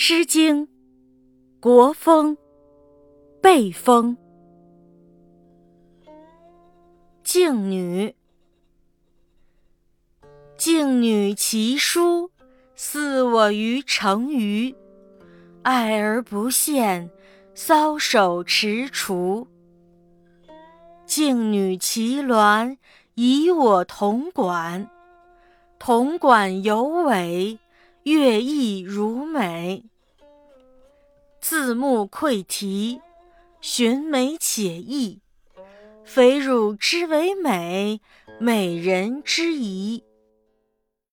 [0.00, 0.64] 诗经·
[1.58, 2.36] 国风·
[3.42, 4.16] 背风·
[7.24, 8.14] 静女。
[10.56, 12.30] 静女其姝，
[12.76, 14.76] 似我于城隅。
[15.62, 17.10] 爱而不见，
[17.56, 19.48] 搔首踟蹰。
[21.06, 22.76] 静女其鸾，
[23.16, 24.88] 以我同管。
[25.76, 27.58] 同管有尾，
[28.02, 29.84] 乐亦如美。
[31.40, 33.00] 自目窥题，
[33.60, 35.20] 寻美且异。
[36.04, 38.00] 非汝之为美，
[38.40, 40.02] 美人之贻。